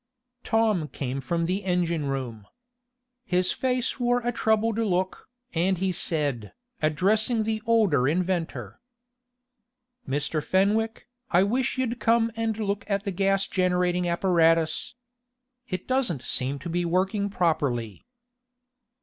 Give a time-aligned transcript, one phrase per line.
[0.43, 2.47] Tom came from the engine room.
[3.23, 8.79] His face wore a troubled look, and he said, addressing the older inventor:
[10.09, 10.43] "Mr.
[10.43, 14.95] Fenwick, I wish you'd come and look at the gas generating apparatus.
[15.69, 18.07] It doesn't seem to be working properly."